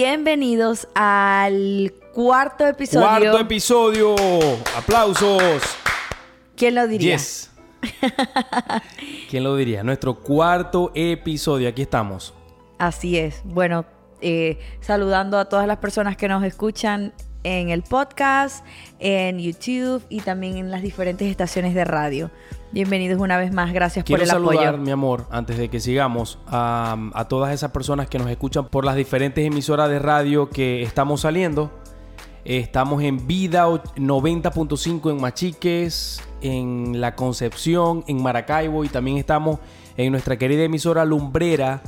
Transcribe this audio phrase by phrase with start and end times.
[0.00, 3.04] Bienvenidos al cuarto episodio.
[3.04, 4.14] Cuarto episodio.
[4.76, 5.60] Aplausos.
[6.54, 7.16] ¿Quién lo diría?
[7.16, 7.50] Yes.
[9.28, 9.82] ¿Quién lo diría?
[9.82, 11.68] Nuestro cuarto episodio.
[11.68, 12.32] Aquí estamos.
[12.78, 13.42] Así es.
[13.42, 13.86] Bueno,
[14.20, 17.12] eh, saludando a todas las personas que nos escuchan
[17.48, 18.64] en el podcast,
[18.98, 22.30] en YouTube y también en las diferentes estaciones de radio.
[22.72, 24.82] Bienvenidos una vez más, gracias Quiero por el saludar, apoyo.
[24.84, 28.84] mi amor, antes de que sigamos, a, a todas esas personas que nos escuchan por
[28.84, 31.72] las diferentes emisoras de radio que estamos saliendo.
[32.44, 39.58] Estamos en Vida o- 90.5 en Machiques, en La Concepción, en Maracaibo y también estamos
[39.96, 41.82] en nuestra querida emisora Lumbrera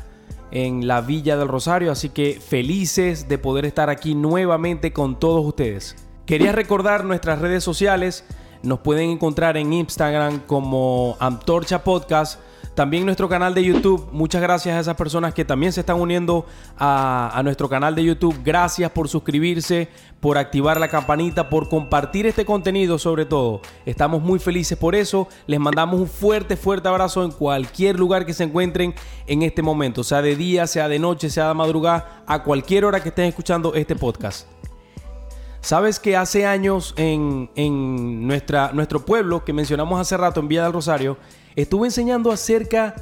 [0.50, 1.92] en la Villa del Rosario.
[1.92, 5.96] Así que felices de poder estar aquí nuevamente con todos ustedes.
[6.26, 8.24] Quería recordar nuestras redes sociales.
[8.62, 12.40] Nos pueden encontrar en Instagram como Antorcha Podcast.
[12.74, 14.08] También nuestro canal de YouTube.
[14.12, 16.46] Muchas gracias a esas personas que también se están uniendo
[16.78, 18.40] a, nuestro canal de YouTube.
[18.44, 19.88] Gracias por suscribirse,
[20.20, 23.60] por activar la campanita, por compartir este contenido sobre todo.
[23.84, 25.28] Estamos muy felices por eso.
[25.46, 28.94] Les mandamos un fuerte, fuerte abrazo en cualquier lugar que se encuentren
[29.26, 30.04] en este momento.
[30.04, 33.74] Sea de día, sea de noche, sea de madrugada, a cualquier hora que estén escuchando
[33.74, 34.46] este podcast.
[35.60, 40.64] Sabes que hace años en, en nuestra, nuestro pueblo, que mencionamos hace rato en Villa
[40.64, 41.18] del Rosario,
[41.56, 42.94] estuve enseñando acerca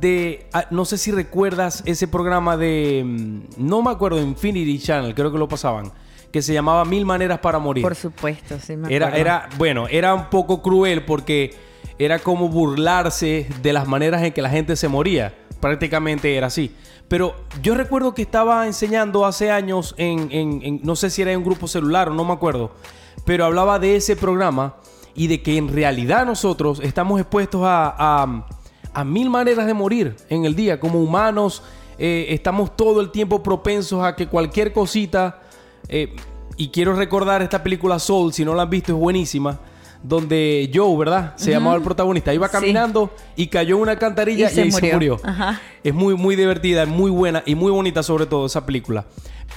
[0.00, 5.14] de, ah, no sé si recuerdas ese programa de, mm, no me acuerdo, Infinity Channel,
[5.14, 5.92] creo que lo pasaban,
[6.32, 7.82] que se llamaba Mil Maneras para Morir.
[7.82, 9.20] Por supuesto, sí me Era, acuerdo.
[9.20, 11.54] era, bueno, era un poco cruel porque
[11.98, 15.34] era como burlarse de las maneras en que la gente se moría.
[15.60, 16.74] Prácticamente era así.
[17.08, 21.30] Pero yo recuerdo que estaba enseñando hace años en, en- en- no sé si era
[21.32, 22.72] en un grupo celular o no me acuerdo,
[23.24, 24.76] pero hablaba de ese programa
[25.14, 28.46] y de que en realidad nosotros estamos expuestos a, a-
[28.92, 30.78] a mil maneras de morir en el día.
[30.78, 31.62] Como humanos,
[31.98, 35.40] eh, estamos todo el tiempo propensos a que cualquier cosita
[35.88, 36.14] eh,
[36.56, 39.58] y quiero recordar esta película Soul, si no la han visto es buenísima,
[40.02, 41.32] donde Joe, ¿verdad?
[41.36, 42.52] Se llamaba el protagonista, iba Sí.
[42.52, 45.18] caminando y cayó en una alcantarilla Y y, se murió.
[45.24, 45.60] Ajá.
[45.82, 49.06] Es muy, muy divertida, muy buena y muy bonita sobre todo esa película.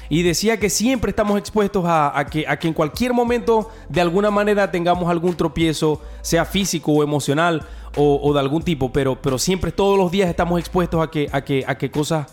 [0.09, 5.09] Y decía que siempre estamos expuestos a, que, en cualquier momento de alguna manera tengamos
[5.09, 7.63] algún tropiezo, sea físico o emocional
[7.95, 12.27] o, de algún tipo, pero, siempre todos los días estamos expuestos a que, cosas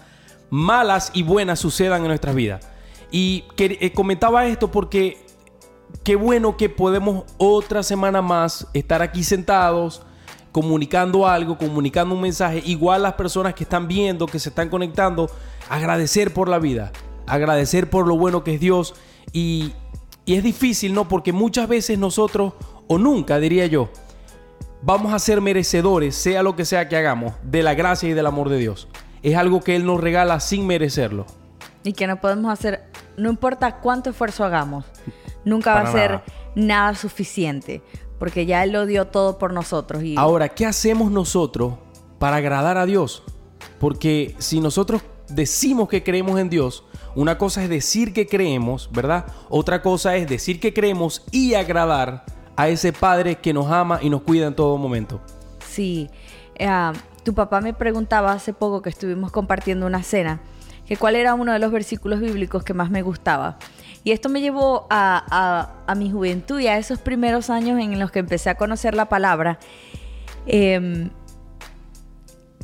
[0.51, 2.69] malas y buenas sucedan en nuestras vidas.
[3.11, 5.25] Y eh, comentaba esto porque
[6.03, 10.03] qué bueno que podemos otra semana más estar aquí sentados,
[10.53, 12.63] comunicando algo, comunicando un mensaje.
[12.65, 15.31] Igual las personas que están viendo, que se están conectando,
[15.69, 16.93] agradecer por la vida,
[17.27, 18.95] agradecer por lo bueno que es Dios.
[19.33, 19.73] Y,
[20.25, 21.09] y es difícil, ¿no?
[21.09, 22.55] Porque muchas veces nosotros,
[22.87, 23.91] o nunca diría yo,
[24.85, 28.27] vamos a ser merecedores, sea lo que sea que hagamos, de la gracia y del
[28.27, 28.89] amor de Dios.
[29.23, 31.27] Es algo que Él nos regala sin merecerlo.
[31.83, 32.85] Y que no podemos hacer,
[33.17, 34.85] no importa cuánto esfuerzo hagamos,
[35.45, 36.25] nunca va a ser nada.
[36.55, 36.95] nada.
[36.95, 37.83] suficiente,
[38.19, 40.03] porque ya Él lo dio todo por nosotros.
[40.03, 41.75] Y Ahora, ¿qué hacemos nosotros
[42.19, 43.23] para agradar a Dios?
[43.79, 49.27] Porque si nosotros decimos que creemos en Dios, una cosa es decir que creemos, ¿verdad?
[49.49, 52.25] Otra cosa es decir que creemos y agradar
[52.57, 55.21] a ese Padre que nos ama y nos cuida en todo momento.
[55.69, 56.09] Sí,
[56.57, 56.93] eh,
[57.25, 60.41] tu papá me preguntaba hace poco que estuvimos compartiendo una cena,
[60.87, 63.59] que cuál era uno de los versículos bíblicos que más me gustaba.
[64.05, 68.19] Y esto me llevó a, mi juventud y a esos primeros años en los que
[68.19, 69.59] empecé a conocer la palabra.
[70.47, 71.11] Em,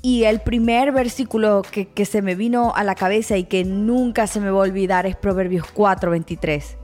[0.02, 4.26] y el primer versículo que, que se me vino a la cabeza y que nunca
[4.26, 6.76] se me va a olvidar es Proverbios 4, 23,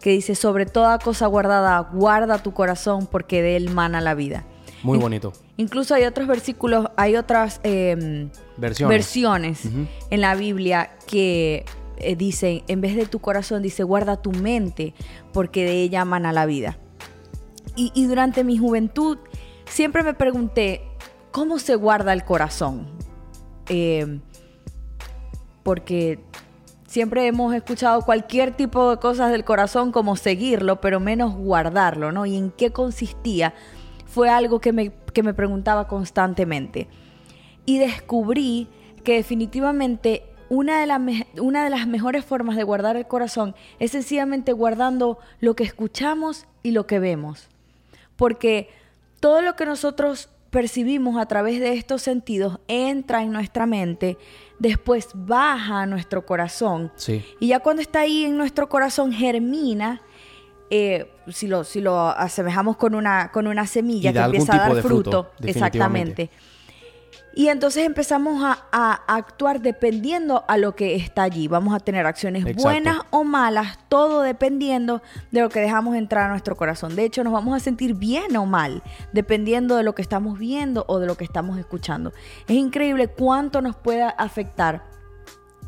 [0.00, 4.44] que dice, sobre toda cosa guardada, guarda tu corazón porque de él mana la vida.
[4.82, 5.32] Muy bonito.
[5.56, 9.62] Incluso hay otros versículos, hay otras em, Versiones.
[10.10, 11.64] en la Biblia que
[11.98, 14.94] eh, dicen, en vez de tu corazón, dice, guarda tu mente
[15.32, 16.78] porque de ella mana la vida.
[17.76, 19.18] Y, y durante mi juventud
[19.66, 20.89] siempre me pregunté,
[21.30, 22.88] ¿cómo se guarda el corazón?
[23.68, 24.20] Em,
[25.62, 26.18] porque
[26.86, 32.26] siempre hemos escuchado cualquier tipo de cosas del corazón como seguirlo, pero menos guardarlo, ¿no?
[32.26, 33.54] ¿Y en qué consistía?
[34.06, 36.88] Fue algo que me, que me preguntaba constantemente.
[37.64, 38.68] Y descubrí
[39.04, 44.52] que definitivamente una de, una de las mejores formas de guardar el corazón es sencillamente
[44.52, 47.48] guardando lo que escuchamos y lo que vemos.
[48.16, 48.68] Porque
[49.20, 54.18] todo lo que nosotros percibimos a través de estos sentidos entra en nuestra mente,
[54.58, 56.92] después baja a nuestro corazón.
[56.96, 57.24] Sí.
[57.38, 60.02] Y ya cuando está ahí en nuestro corazón germina,
[60.70, 64.68] eh, si, lo, si lo asemejamos con una, con una semilla Y que empieza a
[64.72, 66.30] dar fruto, exactamente.
[67.34, 68.58] Y entonces empezamos a,
[69.06, 71.48] actuar dependiendo a lo que está allí.
[71.48, 76.28] Vamos a tener acciones buenas o malas, todo dependiendo de lo que dejamos entrar a
[76.30, 76.96] nuestro corazón.
[76.96, 78.82] De hecho, nos vamos a sentir bien o mal,
[79.12, 82.12] dependiendo de lo que estamos viendo o de lo que estamos escuchando.
[82.48, 84.88] Es increíble cuánto nos pueda afectar.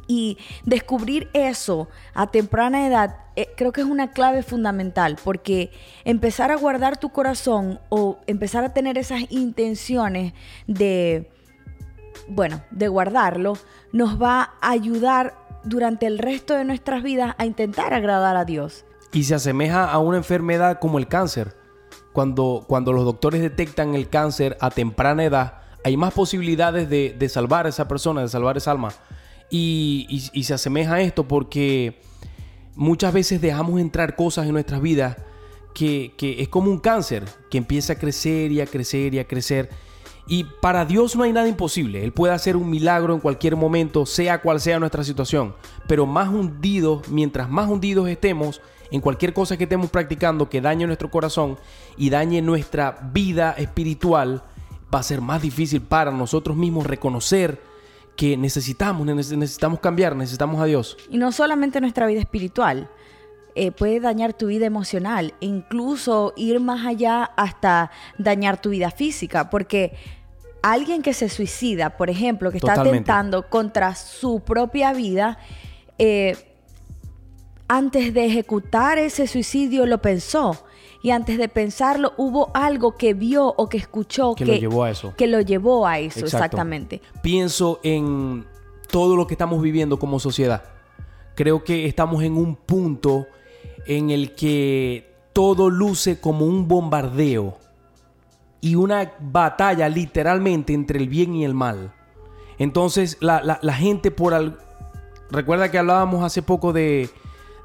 [0.09, 5.71] Y descubrir eso a temprana edad eh, creo que es una clave fundamental porque
[6.05, 10.35] empezar a guardar tu corazón o empezar a tener esas intenciones
[10.67, 11.31] de
[12.29, 13.55] bueno, de guardarlo,
[13.93, 15.35] nos va a ayudar
[15.65, 18.85] durante el resto de nuestras vidas a intentar agradar a Dios.
[19.13, 21.55] Y se asemeja a una enfermedad como el cáncer.
[22.13, 27.67] Cuando, cuando los doctores detectan el cáncer a temprana edad, hay más posibilidades de, salvar
[27.67, 28.93] a esa persona, de salvar esa alma.
[29.51, 32.01] Y, se asemeja a esto porque
[32.75, 35.17] muchas veces dejamos entrar cosas en nuestras vidas
[35.75, 39.27] que, que es como un cáncer, que empieza a crecer y a crecer y a
[39.27, 39.71] crecer
[40.27, 42.05] y para Dios no hay nada imposible.
[42.05, 45.55] Él puede hacer un milagro en cualquier momento, sea cual sea nuestra situación.
[45.89, 48.61] Pero más hundidos, mientras más hundidos estemos
[48.91, 51.59] en cualquier cosa que estemos practicando que dañe nuestro corazón
[51.97, 54.43] y dañe nuestra vida espiritual,
[54.95, 57.61] va a ser más difícil para nosotros mismos reconocer
[58.17, 60.99] que necesitamos, necesitamos cambiar, necesitamos a Dios.
[61.11, 62.91] Y no solamente nuestra vida espiritual,
[63.55, 69.51] eh, puede dañar tu vida emocional, incluso ir más allá hasta dañar tu vida física,
[69.51, 69.93] porque
[70.63, 75.39] alguien que se suicida, por ejemplo, que está atentando contra su propia vida,
[75.99, 76.37] eh,
[77.69, 80.65] antes de ejecutar ese suicidio lo pensó.
[81.03, 84.91] Y antes de pensarlo, hubo algo que vio o que escuchó que, lo llevó a
[84.91, 85.15] eso.
[85.17, 87.03] Que lo llevó a eso, exactamente.
[87.23, 88.47] Pienso en
[88.89, 90.63] todo lo que estamos viviendo como sociedad.
[91.35, 93.27] Creo que estamos en un punto
[93.87, 97.59] en el que todo luce como un bombardeo
[98.61, 101.93] y una batalla literalmente entre el bien y el mal.
[102.59, 104.59] Entonces la, gente por al...
[105.31, 107.11] Recuerda que hablábamos hace poco de,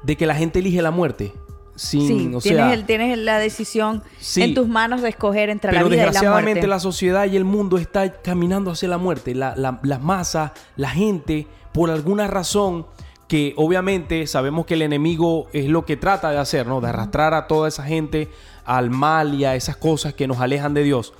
[0.06, 1.32] que la gente elige la muerte.
[1.76, 2.50] Sin, sí,
[2.84, 4.02] tienes, la decisión
[4.34, 6.06] en tus manos de escoger entre la vida y la muerte.
[6.06, 9.36] desgraciadamente la sociedad y el mundo está caminando hacia la muerte.
[9.36, 12.86] La, la masa, la gente, por alguna razón
[13.28, 16.80] que obviamente sabemos que el enemigo es lo que trata de hacer, ¿no?
[16.80, 18.28] De arrastrar a toda esa gente
[18.64, 21.12] al mal y a esas cosas que nos alejan de Dios.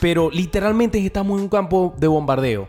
[0.00, 2.68] Pero literalmente estamos en un campo de bombardeo.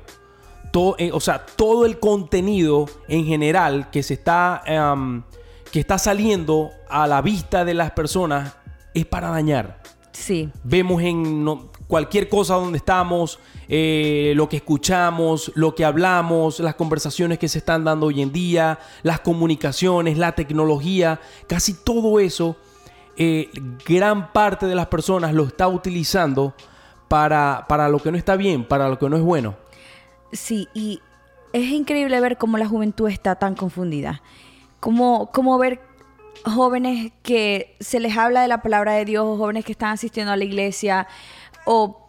[0.72, 5.24] Todo, eh, o sea, todo el contenido en general que se está, em,
[5.72, 8.56] que está saliendo a la vista de las personas
[8.94, 9.82] es para dañar.
[10.12, 10.50] Sí.
[10.64, 11.46] Vemos en
[11.88, 17.60] cualquier cosa donde estamos, eh, lo que escuchamos, lo que hablamos, las conversaciones que se
[17.60, 22.58] están dando hoy en día, las comunicaciones, la tecnología, casi todo eso,
[23.18, 23.50] eh,
[23.88, 26.54] gran parte de las personas lo está utilizando
[27.08, 29.56] para, para lo que no está bien, para lo que no es bueno.
[30.32, 31.02] Sí, y
[31.54, 34.22] es increíble ver cómo la juventud está tan confundida.
[34.82, 35.80] Cómo, cómo ver
[36.44, 40.36] jóvenes que se les habla de la palabra de Dios, jóvenes que están asistiendo a
[40.36, 41.08] la iglesia,
[41.66, 42.06] o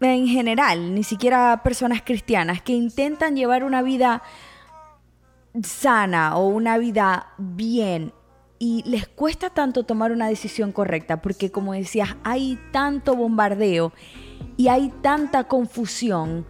[0.00, 4.22] en general, ni siquiera personas cristianas, que intentan llevar una vida
[5.62, 8.12] sana o una vida bien
[8.58, 13.92] y les cuesta tanto tomar una decisión correcta, porque como decías, hay tanto bombardeo
[14.56, 16.46] y hay tanta confusión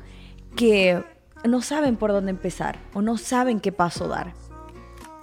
[0.56, 1.02] que
[1.44, 4.32] no saben por dónde empezar o no saben qué paso dar.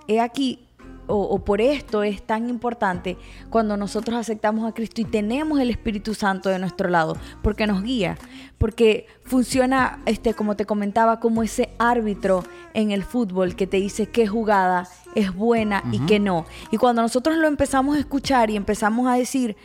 [0.07, 0.67] He aquí
[1.13, 3.18] o, por esto es tan importante
[3.50, 7.84] cuando nosotros aceptamos a Cristo y tenemos el Espíritu Santo de nuestro lado, porque nos
[7.84, 8.18] guía,
[8.58, 14.08] porque funciona, este, como te comentaba, como ese árbitro en el fútbol que te dice
[14.08, 16.46] qué jugada es buena y qué no.
[16.72, 19.58] Y cuando nosotros lo empezamos a escuchar y empezamos a decir,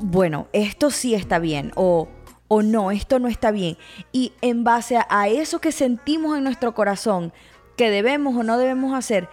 [0.00, 2.08] bueno, esto sí está bien, o
[2.48, 3.76] o no, esto no está bien.
[4.10, 7.32] Y en base a, eso que sentimos en nuestro corazón,
[7.76, 9.28] que debemos o no debemos hacer,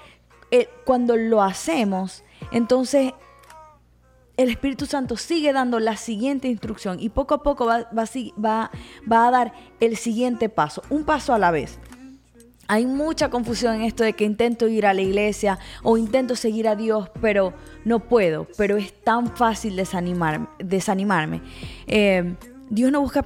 [0.52, 3.14] eh, cuando lo hacemos, entonces
[4.38, 8.72] el Espíritu Santo sigue dando la siguiente instrucción y poco a poco va, va,
[9.12, 11.80] va, a dar el siguiente paso, un paso a la vez.
[12.68, 16.68] Hay mucha confusión en esto de que intento ir a la iglesia o intento seguir
[16.68, 17.54] a Dios, pero
[17.86, 21.42] no puedo, pero es tan fácil desanimar, desanimarme.
[21.86, 22.36] Eh,
[22.70, 23.24] Dios no busca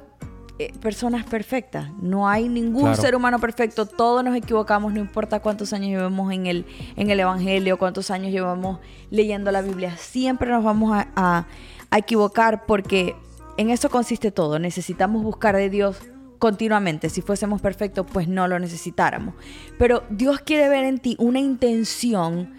[0.60, 1.90] eh, personas perfectas.
[2.02, 3.86] No hay ningún ser humano perfecto.
[3.86, 8.30] Todos nos equivocamos, no importa cuántos años llevemos en el, en el Evangelio, cuántos años
[8.30, 9.96] llevamos leyendo la Biblia.
[9.96, 11.46] Siempre nos vamos a,
[11.90, 13.16] a equivocar porque
[13.56, 14.58] en eso consiste todo.
[14.58, 15.96] Necesitamos buscar de Dios
[16.38, 17.08] continuamente.
[17.08, 19.36] Si fuésemos perfectos, pues no lo necesitáramos.
[19.78, 22.52] Pero Dios quiere ver en ti una intención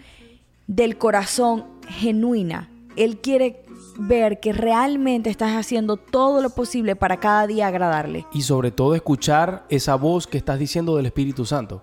[0.66, 2.68] del corazón genuina.
[2.96, 3.61] Él quiere
[4.06, 8.26] ver que realmente estás haciendo todo lo posible para cada día agradarle.
[8.32, 11.82] Y sobre todo escuchar esa voz que estás diciendo del Espíritu Santo.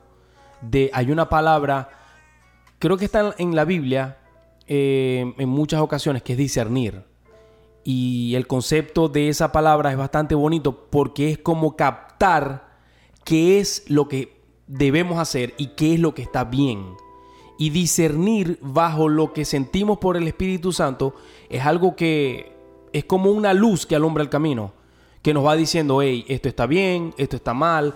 [0.61, 1.89] De, hay una palabra,
[2.79, 4.17] creo que está en la Biblia
[4.67, 7.03] eh, en muchas ocasiones, que es discernir.
[7.83, 12.69] Y el concepto de esa palabra es bastante bonito porque es como captar
[13.23, 16.85] qué es lo que debemos hacer y qué es lo que está bien.
[17.59, 21.13] Y discernir bajo lo que sentimos por el Espíritu Santo
[21.49, 22.53] es algo que
[22.93, 24.71] es como una luz que alumbra el camino,
[25.21, 27.93] que nos va diciendo, hey, esto está bien, esto está mal.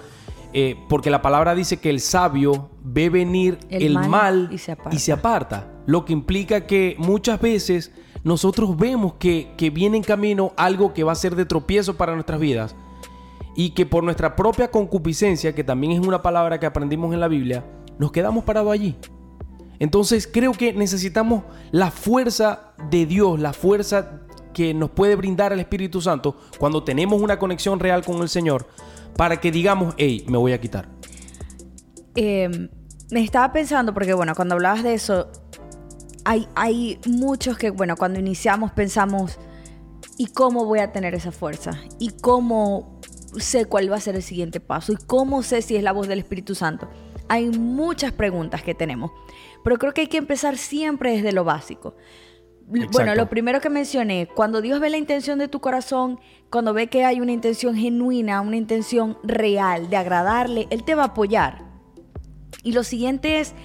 [0.56, 5.68] Eh, porque la palabra dice que el sabio ve venir el, mal, y, se aparta.
[5.88, 7.92] Lo que implica que muchas veces
[8.24, 12.14] nosotros vemos que, que viene en camino algo que va a ser de tropiezo para
[12.14, 12.76] nuestras vidas
[13.56, 17.28] y que por nuestra propia concupiscencia, que también es una palabra que aprendimos en la
[17.28, 17.66] Biblia,
[17.98, 18.96] nos quedamos parados allí.
[19.84, 24.22] Entonces creo que necesitamos la fuerza de Dios, la fuerza
[24.54, 28.66] que nos puede brindar el Espíritu Santo cuando tenemos una conexión real con el Señor
[29.18, 30.88] para que digamos, hey, me voy a quitar.
[32.16, 32.70] Em,
[33.12, 35.30] me estaba pensando, porque bueno, cuando hablabas de eso,
[36.24, 39.38] hay, hay muchos que, bueno, cuando iniciamos pensamos,
[40.18, 41.78] ¿y cómo voy a tener esa fuerza?
[42.00, 43.02] ¿Y cómo
[43.38, 44.94] sé cuál va a ser el siguiente paso?
[44.94, 46.88] ¿Y cómo sé si es la voz del Espíritu Santo?
[47.34, 49.10] Hay muchas preguntas que tenemos,
[49.64, 51.96] pero creo que hay que empezar siempre desde lo básico.
[52.68, 56.20] Bueno, lo primero que mencioné, cuando Dios ve la intención de tu corazón,
[56.52, 61.02] cuando ve que hay una intención genuina, una intención real de agradarle, Él te va
[61.02, 61.66] a apoyar.
[62.62, 63.56] Y lo siguiente es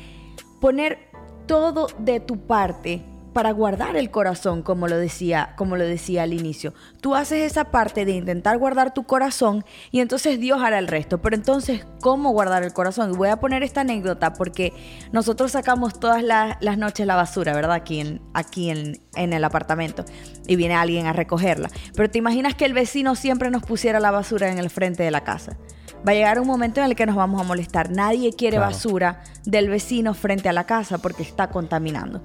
[0.63, 1.11] poner
[1.45, 3.05] todo de tu parte
[3.39, 6.75] para guardar el corazón, como lo decía, como lo decía al inicio.
[7.01, 11.23] Tú haces esa parte de intentar guardar tu corazón y entonces Dios hará el resto.
[11.23, 13.13] Pero entonces, ¿cómo guardar el corazón?
[13.13, 14.73] Y voy a poner esta anécdota porque
[15.13, 17.75] nosotros sacamos todas las, noches la basura, ¿verdad?
[17.77, 20.05] Aquí, en, aquí en, en el apartamento
[20.49, 21.71] y viene alguien a recogerla.
[21.95, 25.13] Pero te imaginas que el vecino siempre nos pusiera la basura en el frente de
[25.13, 25.57] la casa.
[26.05, 27.89] Va a llegar un momento en el que nos vamos a molestar.
[27.89, 32.21] Nadie quiere basura del vecino frente a la casa porque está contaminando.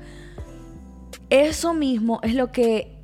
[1.33, 2.95] Eso mismo es lo que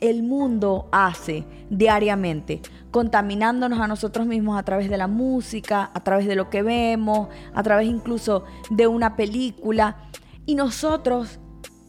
[0.00, 2.60] el mundo hace diariamente,
[2.90, 7.28] contaminándonos a nosotros mismos a través de la música, a través de lo que vemos,
[7.54, 9.96] a través incluso de una película.
[10.44, 11.40] Y nosotros,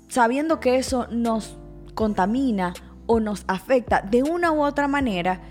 [0.08, 1.58] sabiendo que eso nos
[1.94, 2.74] contamina
[3.06, 5.42] o nos afecta de una u otra manera,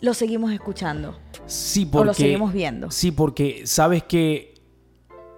[0.00, 1.18] lo seguimos escuchando.
[1.44, 2.90] Sí, porque, o lo seguimos viendo.
[2.90, 4.54] Sí, porque sabes que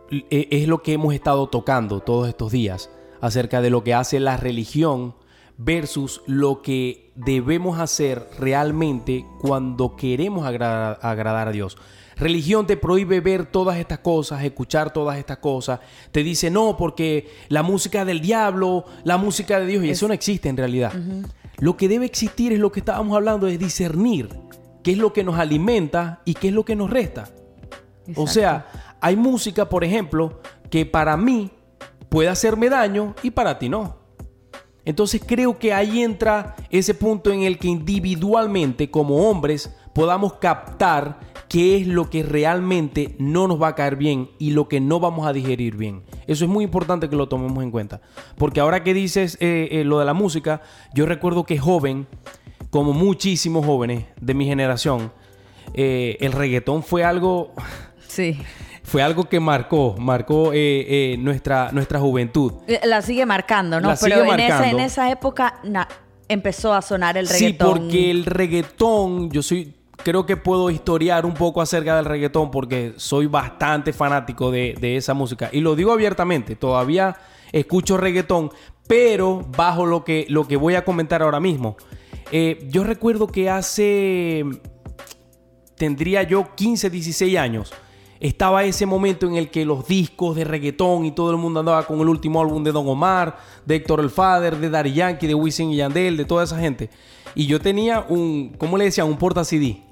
[0.08, 4.20] e, es lo que hemos estado tocando todos estos días acerca de lo que hace
[4.20, 5.14] la religión
[5.58, 11.76] versus lo que debemos hacer realmente cuando queremos agradar, a Dios.
[12.16, 15.80] Religión te prohíbe ver todas estas cosas, escuchar todas estas cosas.
[16.12, 20.14] Te dice no, porque la música del diablo, la música de Dios, y eso no
[20.14, 20.92] existe en realidad.
[21.58, 24.28] Lo que debe existir es lo que estábamos hablando, es discernir
[24.82, 27.28] qué es lo que nos alimenta y qué es lo que nos resta.
[28.14, 28.66] O sea,
[29.00, 31.50] hay música, por ejemplo, que para mí
[32.08, 33.96] puede hacerme daño y para ti no.
[34.84, 41.18] Entonces creo que ahí entra ese punto en el que individualmente como hombres podamos captar
[41.48, 45.00] qué es lo que realmente no nos va a caer bien y lo que no
[45.00, 46.02] vamos a digerir bien.
[46.28, 48.00] Eso es muy importante que lo tomemos en cuenta.
[48.38, 50.62] Porque ahora que dices eh, eh, lo de la música,
[50.94, 52.06] yo recuerdo que joven,
[52.70, 55.12] como muchísimos jóvenes de mi generación,
[55.74, 57.52] eh, el reggaetón fue algo...
[58.06, 58.38] Sí
[58.86, 62.52] fue algo que marcó, marcó eh, eh, nuestra, nuestra juventud.
[62.68, 63.92] Eh, la sigue marcando, ¿no?
[64.00, 65.60] Pero en, Esa, en esa época
[66.28, 67.74] empezó a sonar el reggaetón.
[67.74, 69.74] Sí, porque el reggaetón, yo soy,
[70.04, 75.14] creo que puedo historiar un poco acerca del reggaetón porque soy bastante fanático de, esa
[75.14, 75.50] música.
[75.52, 77.16] Y lo digo abiertamente, todavía
[77.50, 78.52] escucho reggaetón,
[78.86, 81.76] pero bajo lo que, lo que voy a comentar ahora mismo.
[82.70, 84.44] yo recuerdo que hace,
[85.74, 87.74] tendría yo 15, 16 años
[88.20, 91.84] estaba ese momento en el que los discos de reggaetón y todo el mundo andaba
[91.84, 95.34] con el último álbum de Don Omar, de Héctor El Father, de Daddy Yankee, de
[95.34, 96.90] Wisin y Yandel, de toda esa gente.
[97.34, 99.04] Y yo tenía un, ¿cómo le decía?
[99.04, 99.82] Un porta CD.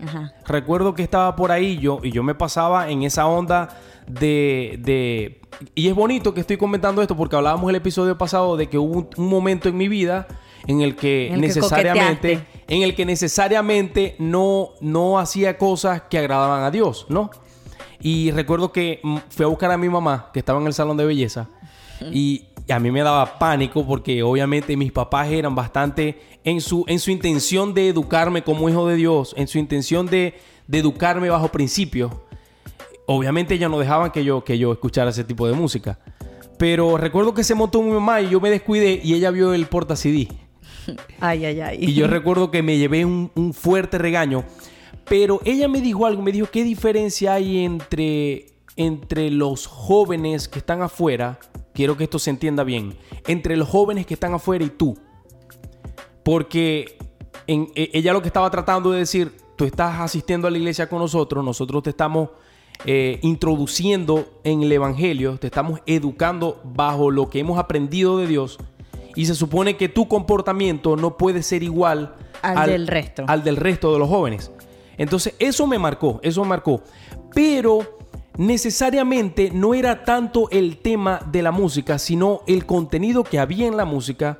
[0.46, 5.40] Recuerdo que estaba por ahí yo, y yo me pasaba en esa onda de, de...
[5.74, 9.08] Y es bonito que estoy comentando esto porque hablábamos el episodio pasado de que hubo
[9.16, 10.26] un, momento en mi vida
[10.66, 16.70] en el que necesariamente en el que necesariamente no no hacía cosas que agradaban a
[16.70, 17.30] Dios, ¿no?
[18.04, 20.98] Y recuerdo que mm, fui a buscar a mi mamá, que estaba en el salón
[20.98, 21.48] de belleza,
[22.12, 26.98] y, a mí me daba pánico porque obviamente mis papás eran bastante en su, en
[26.98, 30.34] su intención de educarme como hijo de Dios, en su intención de,
[30.70, 32.12] educarme bajo principios.
[33.06, 35.98] Obviamente ya no dejaban que yo, que yo escuchara ese tipo de música.
[36.58, 39.66] Pero recuerdo que se montó mi mamá y yo me descuidé y ella vio el
[39.66, 40.28] porta CD.
[41.20, 41.78] Ay, ay, ay.
[41.80, 44.44] Y yo recuerdo que me llevé un, un fuerte regaño.
[45.08, 48.46] Pero ella me dijo algo, me dijo, ¿qué diferencia hay entre,
[48.76, 51.38] entre los jóvenes que están afuera?
[51.74, 52.96] Quiero que esto se entienda bien.
[53.26, 54.96] Entre los jóvenes que están afuera y tú.
[56.22, 56.96] Porque
[57.46, 60.88] en, e- ella lo que estaba tratando de decir, tú estás asistiendo a la iglesia
[60.88, 62.30] con nosotros, nosotros te estamos
[62.86, 68.58] eh, introduciendo en el Evangelio, te estamos educando bajo lo que hemos aprendido de Dios.
[69.16, 73.24] Y se supone que tu comportamiento no puede ser igual Al del resto.
[73.28, 74.50] al del resto de los jóvenes.
[74.98, 76.82] Entonces, eso me marcó, eso me marcó.
[77.34, 77.98] Pero
[78.36, 83.76] necesariamente no era tanto el tema de la música, sino el contenido que había en
[83.76, 84.38] la música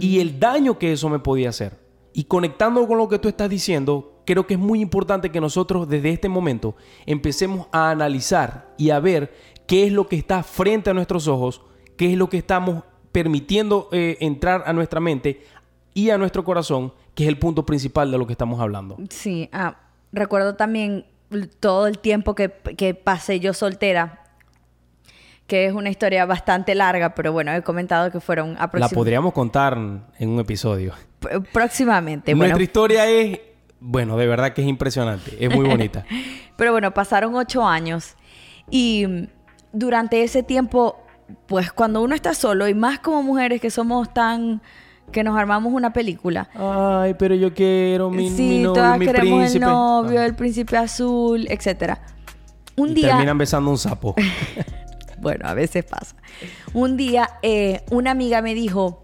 [0.00, 1.78] y el daño que eso me podía hacer.
[2.12, 5.88] Y conectando con lo que tú estás diciendo, creo que es muy importante que nosotros
[5.88, 9.34] desde este momento empecemos a analizar y a ver
[9.66, 11.62] qué es lo que está frente a nuestros ojos,
[11.96, 15.42] qué es lo que estamos permitiendo eh, entrar a nuestra mente
[15.94, 18.96] y a nuestro corazón, que es el punto principal de lo que estamos hablando.
[19.08, 21.06] Sí, ah, recuerdo también
[21.60, 24.22] todo el tiempo que, que pasé yo soltera,
[25.46, 28.94] que es una historia bastante larga, pero bueno, he comentado que fueron La aproximadamente...
[28.94, 29.78] podríamos contar
[30.18, 30.92] en un episodio.
[31.52, 32.44] Próximamente, bueno.
[32.44, 33.40] Nuestra historia es,
[33.80, 36.04] bueno, de verdad que es impresionante, es muy bonita.
[36.56, 38.16] Pero bueno, pasaron ocho años
[38.70, 39.28] y
[39.72, 41.04] durante ese tiempo,
[41.46, 44.62] pues cuando uno está solo y más como mujeres que somos tan...
[45.12, 46.48] que nos armamos una película.
[46.54, 49.64] Ay, pero yo quiero mi, sí, mi novio, todas mi queremos príncipe.
[49.64, 50.26] el novio, Ah.
[50.26, 52.00] el príncipe azul, etcétera.
[52.76, 53.08] Un Y día...
[53.10, 54.14] terminan besando un sapo.
[55.18, 56.14] Bueno, a veces pasa.
[56.74, 59.02] Un día eh, una amiga me dijo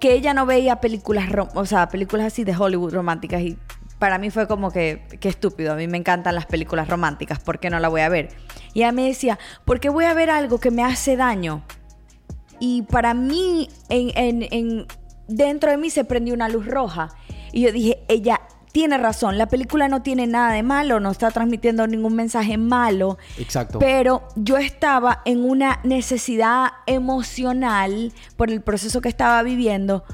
[0.00, 3.56] que ella no veía películas, rom- o sea, películas así de Hollywood románticas y
[4.00, 5.72] para mí fue como que, que estúpido.
[5.72, 8.30] A mí me encantan las películas románticas, ¿por qué no la voy a ver?
[8.74, 11.62] Y ella me decía, ¿por qué voy a ver algo que me hace daño?
[12.58, 14.86] Y para mí, en, en- en-
[15.28, 17.10] dentro de mí se prendió una luz roja.
[17.52, 18.40] Y yo dije, ella
[18.72, 23.18] tiene razón, la película no tiene nada de malo, no está transmitiendo ningún mensaje malo.
[23.38, 23.78] Exacto.
[23.78, 30.04] Pero yo estaba en una necesidad emocional por el proceso que estaba viviendo,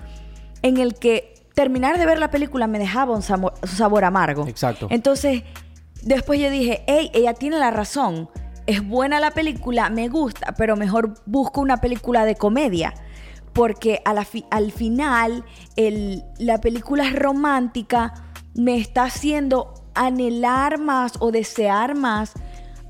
[0.62, 4.46] en el que terminar de ver la película me dejaba un sabor, un sabor amargo.
[4.46, 4.88] Exacto.
[4.90, 5.42] Entonces,
[6.02, 8.28] después yo dije, hey, ella tiene la razón.
[8.66, 12.94] Es buena la película, me gusta, pero mejor busco una película de comedia.
[13.54, 15.44] Porque a la fi- al final,
[15.76, 18.12] el- la película romántica
[18.54, 22.32] me está haciendo anhelar más o desear más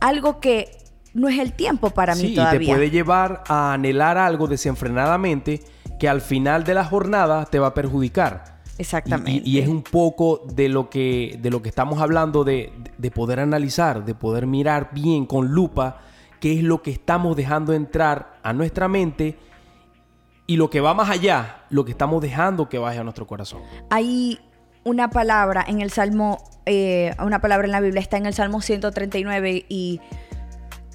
[0.01, 0.71] algo que
[1.13, 2.59] no es el tiempo para mí sí, todavía.
[2.61, 5.63] te puede llevar a anhelar algo desenfrenadamente
[6.01, 8.55] que al final de la jornada te va a perjudicar.
[8.79, 9.31] Exactamente.
[9.31, 12.73] Y, y- y es un poco de lo que, de lo que estamos hablando, de,
[12.99, 15.99] de poder analizar, de poder mirar bien con lupa
[16.41, 19.39] qué es lo que estamos dejando entrar a nuestra mente
[20.47, 23.63] y lo que va más allá, lo que estamos dejando que vaya a nuestro corazón.
[23.91, 24.39] Hay
[24.85, 28.61] una palabra en el Salmo, eh, una palabra en la Biblia está en el Salmo
[28.61, 30.01] 139 y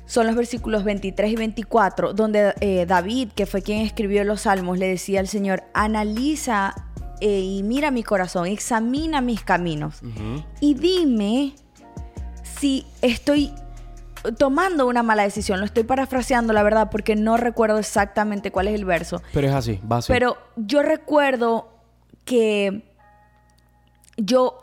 [0.06, 4.78] son los versículos 23 y 24, donde eh, David, que fue quien escribió los salmos,
[4.78, 6.74] le decía al Señor, analiza
[7.22, 10.02] eh, y mira mi corazón, examina mis caminos
[10.62, 11.54] y dime
[12.44, 13.52] si estoy
[14.38, 15.60] tomando una mala decisión.
[15.60, 19.21] Lo estoy parafraseando, la verdad, porque no recuerdo exactamente cuál es el verso.
[19.34, 20.12] Pero es así, va así.
[20.12, 21.69] Pero yo recuerdo
[22.25, 22.84] que
[24.17, 24.62] yo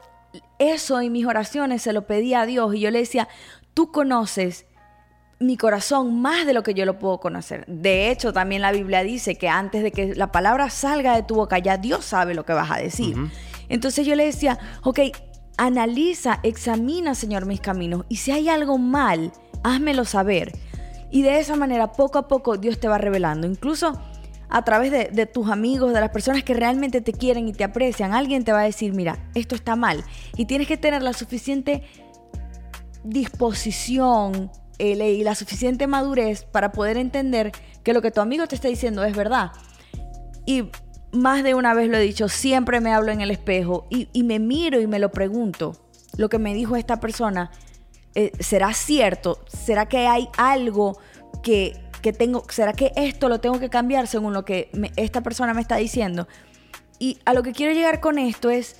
[0.58, 3.28] eso en mis oraciones se lo pedía a Dios y yo le decía,
[3.74, 4.66] tú conoces
[5.38, 7.64] mi corazón más de lo que yo lo puedo conocer.
[7.66, 11.34] De hecho, también la Biblia dice que antes de que la palabra salga de tu
[11.34, 13.16] boca, ya Dios sabe lo que vas a decir.
[13.68, 15.00] Entonces yo le decía, ok,
[15.58, 18.04] analiza, examina, Señor, mis caminos.
[18.08, 20.52] Y si hay algo mal, házmelo saber.
[21.10, 23.46] Y de esa manera, poco a poco, Dios te va revelando.
[23.46, 23.98] Incluso
[24.48, 28.12] a través de, tus amigos, de las personas que realmente te quieren y te aprecian,
[28.12, 30.04] alguien te va a decir, mira, esto está mal.
[30.36, 31.82] Y tienes que tener la suficiente
[33.02, 38.68] disposición y la suficiente madurez para poder entender que lo que tu amigo te está
[38.68, 39.52] diciendo es verdad.
[40.44, 40.70] Y
[41.12, 44.38] más de una vez lo he dicho, siempre me hablo en el espejo y me
[44.38, 45.72] miro y me lo pregunto.
[46.16, 47.50] Lo que me dijo esta persona,
[48.16, 49.40] eh, ¿será cierto?
[49.46, 50.98] ¿Será que hay algo
[51.42, 52.44] que, que tengo?
[52.48, 56.26] ¿Será que esto lo tengo que cambiar según lo que esta persona me está diciendo?
[56.98, 58.76] Y a lo que quiero llegar con esto es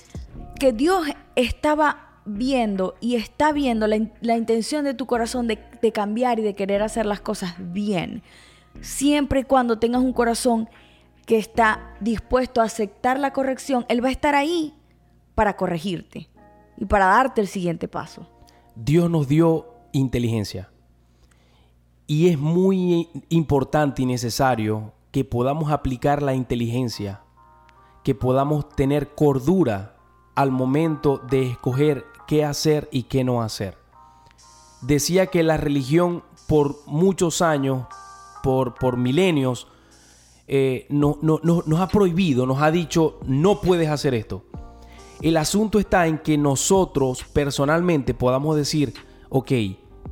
[0.59, 5.91] que Dios estaba viendo y está viendo la, la intención de tu corazón de, de
[5.91, 8.23] cambiar y de querer hacer las cosas bien.
[8.81, 10.67] Siempre y cuando tengas un corazón
[11.27, 14.73] que está dispuesto a aceptar la corrección, Él va a estar ahí
[15.35, 16.27] para corregirte
[16.75, 18.27] y para darte el siguiente paso.
[18.83, 20.69] Dios nos dio inteligencia.
[22.05, 27.21] Y es muy importante y necesario que podamos aplicar la inteligencia
[28.07, 29.97] que podamos tener cordura
[30.33, 33.77] al momento de escoger qué hacer y qué no hacer.
[34.81, 37.85] Decía que la religión por muchos años,
[38.43, 39.67] por, por milenios,
[40.47, 44.45] eh, no, nos ha prohibido, nos ha dicho, no puedes hacer esto.
[45.21, 48.93] El asunto está en que nosotros personalmente podamos decir,
[49.29, 49.51] ok,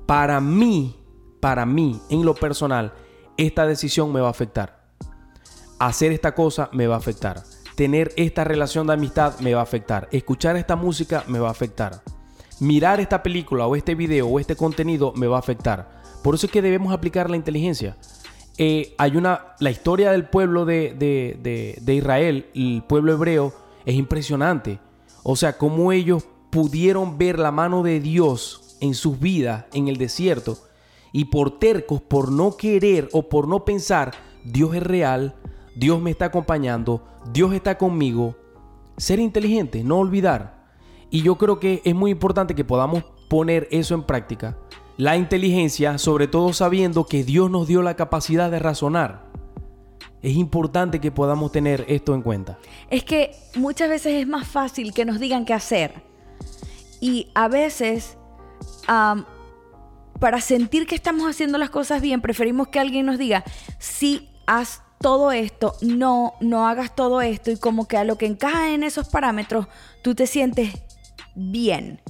[0.06, 0.96] para mí,
[1.40, 2.94] para mí, en lo personal,
[3.38, 4.86] esta decisión me va a afectar.
[5.80, 7.44] Hacer esta cosa me va a afectar.
[7.76, 10.08] Tener esta relación de amistad me va a afectar.
[10.12, 12.02] Escuchar esta música me va a afectar.
[12.60, 16.02] Mirar esta película o este video o este contenido me va a afectar.
[16.24, 17.98] Por eso es que debemos aplicar la inteligencia.
[18.58, 23.54] Eh, hay una, la historia del pueblo de, de, Israel, el pueblo hebreo,
[23.86, 24.80] es impresionante.
[25.28, 29.98] O sea, cómo ellos pudieron ver la mano de Dios en sus vidas en el
[29.98, 30.60] desierto
[31.12, 35.36] y por tercos, por no querer o por no pensar, Dios es real,
[35.76, 38.36] Dios me está acompañando, Dios está conmigo.
[38.98, 40.68] Ser inteligente, no olvidar.
[41.10, 44.58] Y yo creo que es muy importante que podamos poner eso en práctica
[44.98, 49.26] la inteligencia, sobre todo sabiendo que Dios nos dio la capacidad de razonar.
[50.26, 52.58] Es importante que podamos tener esto en cuenta.
[52.90, 56.02] Es que muchas veces es más fácil que nos digan qué hacer.
[57.00, 58.18] Y a veces,
[60.20, 63.44] para sentir que estamos haciendo las cosas bien, preferimos que alguien nos diga,
[63.78, 67.52] si haz todo esto, no, no hagas todo esto.
[67.52, 69.68] Y como que a lo que encaja en esos parámetros,
[70.02, 70.74] tú te sientes
[71.36, 72.02] bien.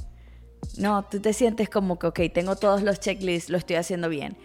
[0.78, 4.38] No, tú te sientes como que, ok, tengo todos los checklists, lo estoy haciendo bien.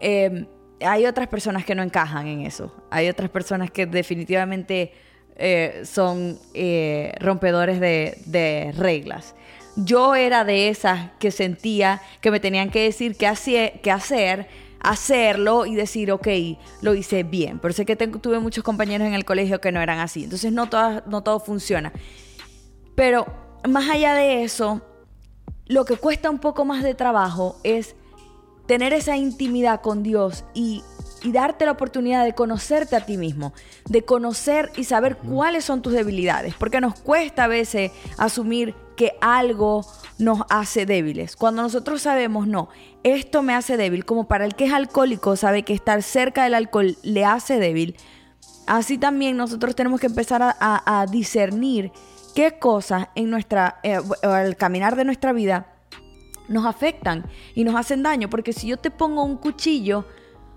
[0.00, 0.48] Em,
[0.84, 2.74] hay otras personas que no encajan en eso.
[2.90, 4.92] Hay otras personas que definitivamente
[5.36, 9.34] eh, son eh, rompedores de, reglas.
[9.76, 14.48] Yo era de esas que sentía que me tenían que decir qué, hacer,
[14.80, 16.28] hacerlo y decir, ok,
[16.82, 17.58] lo hice bien.
[17.58, 20.24] Pero sé que tuve muchos compañeros en el colegio que no eran así.
[20.24, 20.68] Entonces no
[21.06, 21.92] no todo funciona.
[22.94, 23.26] Pero
[23.68, 24.82] más allá de eso,
[25.66, 27.96] lo que cuesta un poco más de trabajo es
[28.72, 30.82] tener esa intimidad con Dios y,
[31.24, 33.52] darte la oportunidad de conocerte a ti mismo,
[33.86, 39.12] de conocer y saber cuáles son tus debilidades, porque nos cuesta a veces asumir que
[39.20, 39.86] algo
[40.18, 41.36] nos hace débiles.
[41.36, 42.70] Cuando nosotros sabemos, no,
[43.04, 46.54] esto me hace débil, como para el que es alcohólico sabe que estar cerca del
[46.54, 47.94] alcohol le hace débil,
[48.66, 50.54] así también nosotros tenemos que empezar a,
[51.02, 51.92] a discernir
[52.34, 55.66] qué cosas en nuestra, eh, al caminar de nuestra vida
[56.52, 58.30] nos afectan y nos hacen daño.
[58.30, 60.04] Porque si yo te pongo un cuchillo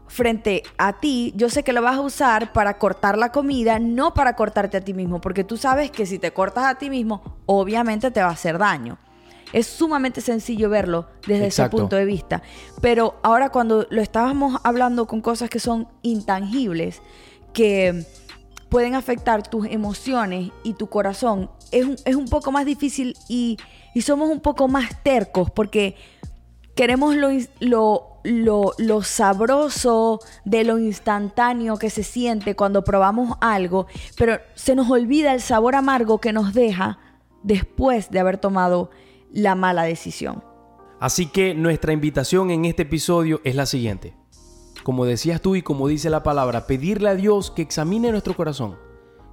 [0.08, 4.14] frente a ti, yo sé que lo vas a usar para cortar la comida, no
[4.14, 7.40] para cortarte a ti mismo, porque tú sabes que si te cortas a ti mismo,
[7.46, 8.98] obviamente te va a hacer daño.
[9.54, 12.42] Es sumamente sencillo verlo desde ese punto de vista.
[12.82, 17.02] Pero ahora cuando lo estábamos hablando con cosas que son intangibles,
[17.54, 18.06] que
[18.70, 23.58] pueden afectar tus emociones y tu corazón, es un, poco más difícil y,
[24.02, 25.96] somos un poco más tercos porque
[26.76, 27.16] queremos
[27.60, 34.90] lo, lo, sabroso de lo instantáneo que se siente cuando probamos algo, pero se nos
[34.90, 37.00] olvida el sabor amargo que nos deja
[37.44, 38.92] después de haber tomado
[39.32, 40.44] la mala decisión.
[41.00, 44.14] Así que nuestra invitación en este episodio es la siguiente.
[44.84, 48.85] Como decías tú y como dice la palabra, pedirle a Dios que examine nuestro corazón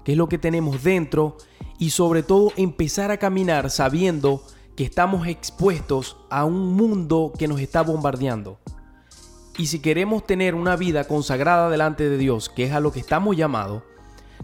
[0.04, 1.36] qué es lo que tenemos dentro
[1.78, 4.42] y sobre todo empezar a caminar sabiendo
[4.76, 8.58] que estamos expuestos a un mundo que nos está bombardeando.
[9.58, 13.00] Y si queremos tener una vida consagrada delante de Dios, que es a lo que
[13.00, 13.82] estamos llamados,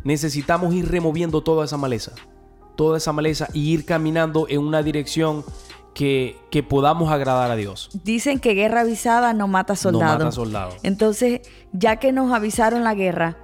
[0.05, 2.13] necesitamos ir removiendo toda esa maleza,
[2.77, 5.45] toda esa maleza y ir caminando en una dirección
[5.95, 7.91] que, que, podamos agradar a Dios.
[8.05, 10.19] Dicen que guerra avisada no mata soldados.
[10.19, 10.77] No mata soldados.
[10.83, 11.41] Entonces,
[11.73, 13.39] ya que nos avisaron la guerra,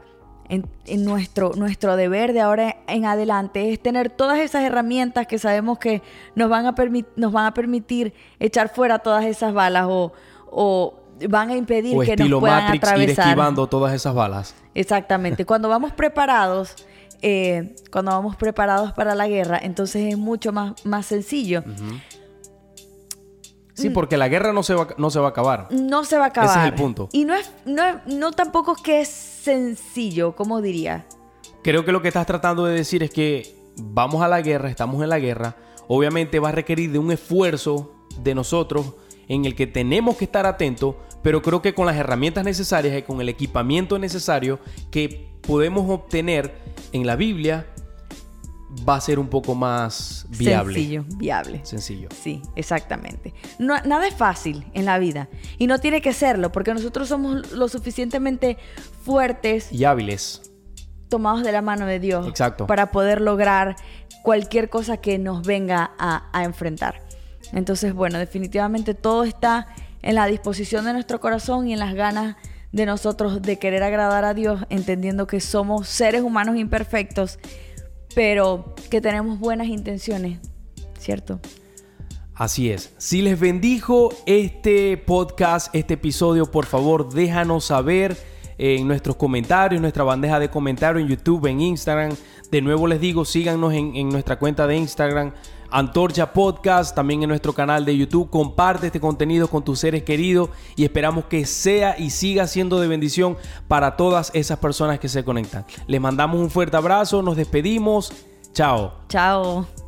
[0.49, 5.79] en, nuestro, nuestro deber de ahora en adelante es tener todas esas herramientas que sabemos
[5.79, 6.03] que
[6.35, 6.75] nos van a,
[7.17, 10.13] nos van a permitir echar fuera todas esas balas o,
[10.51, 10.95] o
[11.29, 13.25] van a impedir que nos puedan Matrix, atravesar.
[13.25, 14.55] Ir esquivando todas esas balas.
[14.75, 15.45] Exactamente.
[15.47, 16.77] Cuando vamos preparados,
[17.23, 21.65] eh, cuando vamos preparados para la guerra, entonces es mucho más, más sencillo.
[23.75, 25.69] Sí, porque la guerra no se, va, no se va a acabar.
[25.71, 26.51] No se va a acabar.
[26.51, 27.09] Ese es el punto.
[27.13, 31.07] Y no es, no, no tampoco es que es sencillo, ¿cómo diría?
[31.63, 35.03] Creo que lo que estás tratando de decir es que vamos a la guerra, estamos
[35.03, 35.57] en la guerra.
[35.89, 38.95] Obviamente va a requerir de un esfuerzo de nosotros
[39.29, 43.03] en el que tenemos que estar atentos, pero creo que con las herramientas necesarias y
[43.03, 44.59] con el equipamiento necesario
[44.91, 46.55] que podemos obtener
[46.93, 47.67] en la Biblia,
[48.89, 50.75] va a ser un poco más viable.
[50.75, 51.61] Sencillo, viable.
[51.65, 52.09] Sencillo.
[52.23, 53.33] Sí, exactamente.
[53.59, 57.53] No, nada es fácil en la vida y no tiene que serlo porque nosotros somos
[57.53, 58.59] lo suficientemente
[59.03, 60.51] fuertes y hábiles.
[61.09, 62.27] tomados de la mano de Dios.
[62.27, 62.67] Exacto.
[62.67, 63.77] Para poder lograr
[64.23, 67.03] cualquier cosa que nos venga a, a enfrentar.
[67.53, 69.69] Entonces, bueno, definitivamente todo está
[70.03, 72.37] en la disposición de nuestro corazón y en las ganas
[72.73, 77.39] de nosotros de querer agradar a Dios, entendiendo que somos seres humanos imperfectos,
[78.15, 80.39] pero que tenemos buenas intenciones,
[80.99, 81.41] ¿cierto?
[82.35, 82.93] Así es.
[82.99, 88.17] Si les bendijo este podcast, este episodio, por favor déjanos saber
[88.59, 92.13] en nuestros comentarios, en nuestra bandeja de comentarios en YouTube, en Instagram.
[92.51, 95.33] De nuevo les digo, síganos en, en nuestra cuenta de Instagram,
[95.75, 98.31] Antorcha Podcast, también en nuestro canal de YouTube.
[98.31, 102.87] Comparte este contenido con tus seres queridos y esperamos que sea y siga siendo de
[102.87, 105.67] bendición para todas esas personas que se conectan.
[105.89, 108.13] Les mandamos un fuerte abrazo, nos despedimos.
[108.53, 108.93] Chao.
[109.09, 109.84] Chao.